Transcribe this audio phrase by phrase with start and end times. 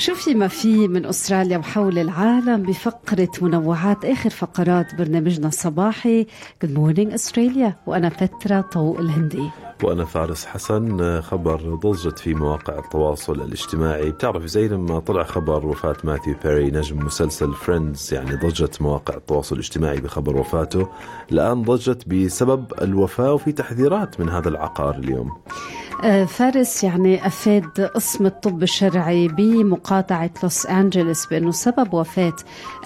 [0.00, 6.26] شوفي ما في من أستراليا وحول العالم بفقرة منوعات آخر فقرات برنامجنا الصباحي.
[6.64, 7.72] Good Morning Australia.
[7.86, 9.50] وأنا بترا طوق الهندي.
[9.82, 11.20] وأنا فارس حسن.
[11.20, 14.10] خبر ضجت في مواقع التواصل الاجتماعي.
[14.10, 19.54] بتعرف زي لما طلع خبر وفاة ماثيو بيري نجم مسلسل فريندز يعني ضجت مواقع التواصل
[19.54, 20.88] الاجتماعي بخبر وفاته.
[21.32, 25.30] الآن ضجت بسبب الوفاة وفي تحذيرات من هذا العقار اليوم.
[26.26, 32.36] فارس يعني أفاد قسم الطب الشرعي بمقاطعة لوس أنجلوس بأنه سبب وفاة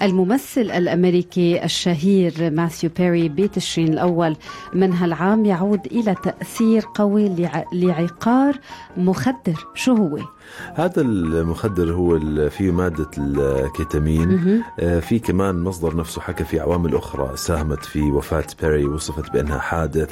[0.01, 4.35] الممثل الأمريكي الشهير ماثيو بيري بتشرين الأول.
[4.73, 8.59] من هالعام يعود إلى تأثير قوي لعقار
[8.97, 9.67] مخدر.
[9.73, 10.19] شو هو؟
[10.75, 14.63] هذا المخدر هو فيه مادة الكيتامين.
[14.79, 19.59] آه، في كمان مصدر نفسه حكى في عوامل أخرى ساهمت في وفاة بيري وصفت بأنها
[19.59, 20.11] حادث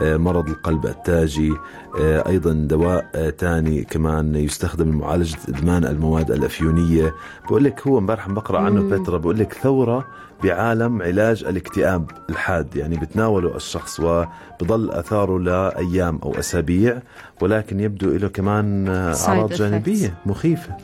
[0.00, 1.54] آه، مرض القلب التاجي
[2.00, 7.14] آه، أيضا دواء تاني كمان يستخدم لمعالجة إدمان المواد الأفيونية.
[7.44, 10.04] بقول لك هو امبارح بقرأ عنه بترا بقول لك ثورة
[10.44, 12.76] بعالم علاج الاكتئاب الحاد.
[12.76, 16.98] يعني بتناوله الشخص وبضل أثاره لأيام أو أسابيع
[17.40, 20.76] ولكن يبدو له كمان أعراض جانبية مخيفة.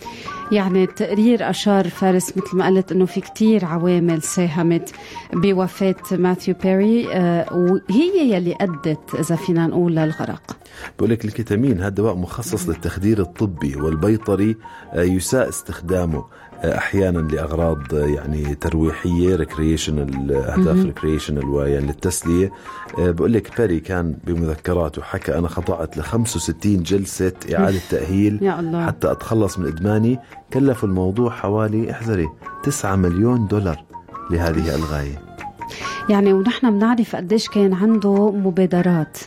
[0.52, 4.92] يعني التقرير أشار فارس مثل ما قلت أنه في كتير عوامل ساهمت
[5.32, 10.56] بوفاة ماثيو بيري آه، وهي يلي أدت إذا فينا نقول للغرق.
[10.98, 14.56] بقول لك الكتامين هذا دواء مخصص للتخدير الطبي والبيطري
[14.92, 16.24] آه، يساء استخدامه.
[16.64, 22.52] أحيانا لأغراض يعني ترويحية recreational أهداف recreational ويعني للتسلية.
[22.98, 28.60] آه، بقول لك بيري كان بمذكراته حكى أنا خضعت ل 65 جلسة إعادة تأهيل يا
[28.60, 28.86] الله.
[28.86, 30.18] حتى أتخلص من إدماني.
[30.52, 32.28] كلف الموضوع حوالي احذري
[32.62, 33.84] 9 مليون دولار
[34.30, 35.24] لهذه الغاية.
[36.08, 39.18] يعني ونحن بنعرف قديش كان عنده مبادرات.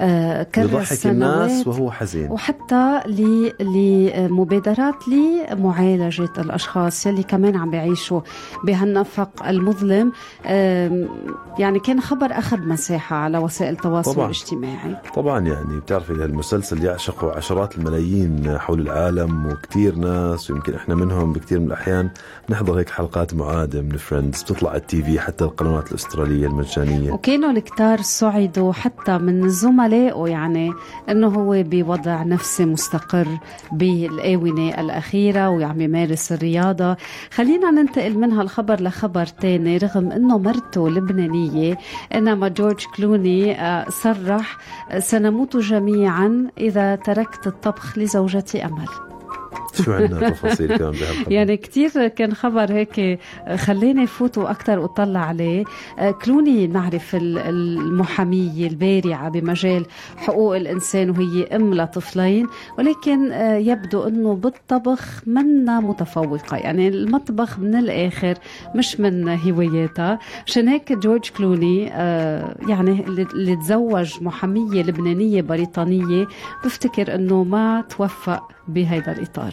[0.00, 2.30] آه، يضحك الناس وهو حزين.
[2.30, 3.00] وحتى
[3.60, 8.20] لمبادرات لمعالجة الأشخاص يلي كمان عم بيعيشوا
[8.64, 10.12] بهالنفق المظلم.
[11.58, 14.24] يعني كان خبر أخذ مساحة على وسائل التواصل طبعا.
[14.26, 14.96] الاجتماعي.
[15.14, 21.60] طبعا يعني بتعرفي المسلسل يعشقه عشرات الملايين حول العالم وكثير ناس ويمكن إحنا منهم بكثير
[21.60, 22.10] من الأحيان
[22.50, 27.12] نحضر هيك حلقات معادة من فريندز بتطلع على التي في حتى القنوات الأسترالية المجانية.
[27.12, 29.44] وكانوا الكتار صعدوا حتى من
[29.88, 30.72] زملائه يعني
[31.08, 33.26] إنه هو بوضع نفسي مستقر
[33.72, 36.96] بالآونة الأخيرة وعم يمارس الرياضة.
[37.30, 41.78] خلينا ننتقل من هالخبر لخبر تاني رغم إنه مرته لبنانية
[42.14, 44.58] إنما جورج كلوني آه، صرح
[44.98, 48.88] سنموت جميعا إذا تركت الطبخ لزوجتي أمل.
[49.82, 50.94] شو عندنا تفاصيل كمان
[51.36, 53.18] يعني كثير كان خبر هيك
[53.56, 55.64] خليني فوت وأكثر وأطلع عليه.
[56.24, 59.86] كلوني نعرف المحامية البارعة بمجال
[60.16, 62.46] حقوق الإنسان وهي أم لطفلين
[62.78, 63.32] ولكن
[63.68, 66.56] يبدو إنه بالطبخ منا متفوقة.
[66.56, 68.34] يعني المطبخ من الآخر
[68.74, 70.18] مش من هواياتها.
[70.46, 71.84] عشان هيك جورج كلوني
[72.68, 76.26] يعني اللي تزوج محامية لبنانية بريطانية
[76.64, 79.52] بفتكر إنه ما توفق بهذا الإطار.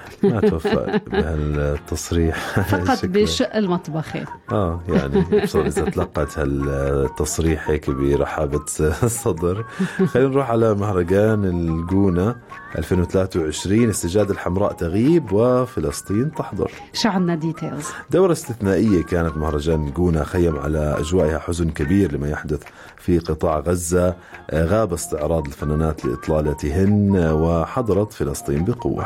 [0.23, 2.59] ما توفق بهالتصريح.
[2.71, 9.65] فقط بشق المطبخين آه يعني بصراحة إذا تلقت هالتصريح هيك برحابة الصدر.
[10.05, 12.35] خلينا نروح على مهرجان الجونة
[12.77, 16.71] 2023 السجادة الحمراء تغيب وفلسطين تحضر.
[16.93, 22.63] شو عنا ديتيلز دورة استثنائية كانت مهرجان الجونة خيم على أجوائها حزن كبير لما يحدث
[22.97, 24.15] في قطاع غزة
[24.53, 29.05] غاب استعراض الفنانات لإطلالتهن وحضرت فلسطين بقوة.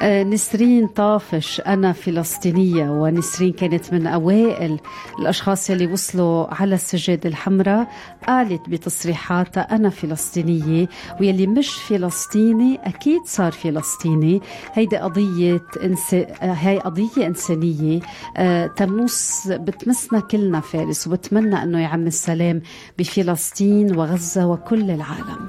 [0.00, 4.80] آه، نسرين طافش أنا فلسطينية ونسرين كانت من أوائل
[5.18, 7.88] الأشخاص اللي وصلوا على السجادة الحمراء.
[8.28, 10.88] قالت بتصريحاتها أنا فلسطينية
[11.20, 14.42] ويلي مش فلسطيني أكيد صار فلسطيني.
[14.72, 16.14] هيدي قضية إنس...
[16.40, 18.00] هاي قضية إنسانية
[18.36, 22.62] آه، تمس بتمسنا كلنا فارس وبتمنى أنه يعم السلام
[22.98, 25.48] بفلسطين وغزة وكل العالم.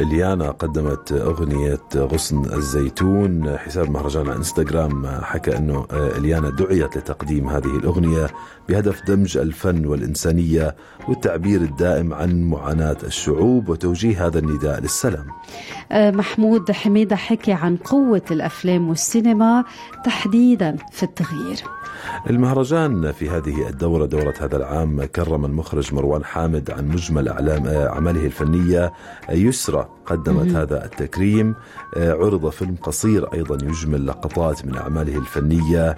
[0.00, 7.76] إليانا قدمت أغنية غصن الزيتون حساب مهرجان على إنستغرام حكى أنه إليانا دعيت لتقديم هذه
[7.76, 8.26] الأغنية
[8.68, 10.76] بهدف دمج الفن والإنسانية
[11.08, 15.26] والتعبير الدائم عن معاناة الشعوب وتوجيه هذا النداء للسلام.
[15.92, 19.64] آه، محمود حميدة حكي عن قوة الأفلام والسينما
[20.04, 21.56] تحديدا في التغيير.
[22.30, 28.26] المهرجان في هذه الدورة دورة هذا العام كرم المخرج مروان حامد عن مجمل أعلام أعماله
[28.26, 28.92] الفنية
[29.30, 30.56] يسرى قدمت.
[30.56, 31.54] هذا التكريم.
[31.96, 35.96] عرض فيلم قصير أيضا يجمل لقطات من أعماله الفنية.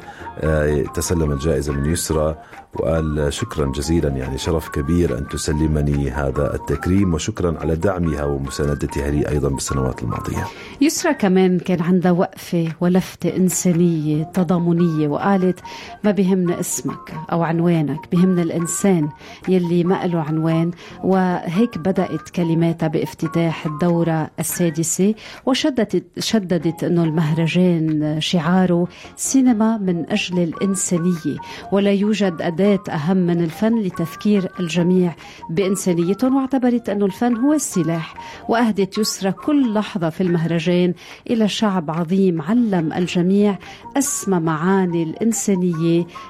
[0.95, 2.37] تسلم الجائزة من يسرى
[2.75, 9.29] وقال شكرا جزيلا يعني شرف كبير أن تسلمني هذا التكريم وشكرا على دعمها ومساندتها لي
[9.29, 10.47] أيضا بالسنوات الماضية.
[10.81, 15.61] يسرى كمان كان عندها وقفة ولفتة إنسانية تضامنية وقالت
[16.05, 19.09] ما بيهمنا اسمك أو عنوانك بيهمنا الإنسان
[19.49, 20.71] يلي ما له عنوان.
[21.05, 25.15] وهيك بدأت كلماتها بافتتاح الدورة السادسة
[25.47, 31.37] وشددت شددت أنه المهرجان شعاره سينما من أجل الإنسانية
[31.73, 35.15] ولا يوجد أداة أهم من الفن لتذكير الجميع
[35.51, 38.15] بإنسانيتهم واعتبرت أنه الفن هو السلاح
[38.49, 40.95] وأهدت يسرى كل لحظة في المهرجان
[41.31, 43.59] إلى شعب عظيم علم الجميع
[43.97, 45.78] أسمى معاني الإنسانية.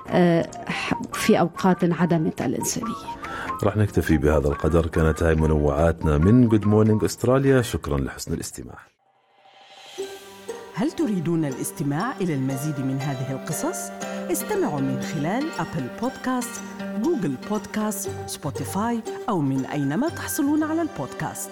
[0.08, 0.50] آه،
[1.12, 2.94] في أوقات عدمت الإنسانية
[3.64, 4.86] رح نكتفي بهذا القدر.
[4.86, 8.78] كانت هاي منوعاتنا من Good Morning Australia شكرا لحسن الاستماع.
[10.74, 13.90] هل تريدون الاستماع إلى المزيد من هذه القصص؟
[14.32, 16.62] استمعوا من خلال Apple Podcasts،
[17.02, 21.50] Google Podcasts، Spotify أو من أينما تحصلون على البودكاست.